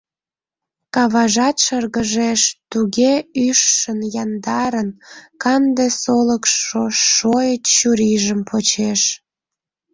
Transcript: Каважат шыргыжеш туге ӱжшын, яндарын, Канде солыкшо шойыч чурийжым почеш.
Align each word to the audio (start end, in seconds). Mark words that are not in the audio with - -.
Каважат 0.95 1.57
шыргыжеш 1.65 2.41
туге 2.71 3.13
ӱжшын, 3.47 3.99
яндарын, 4.23 4.89
Канде 5.43 5.87
солыкшо 6.01 6.83
шойыч 7.13 7.63
чурийжым 7.77 8.39
почеш. 8.49 9.01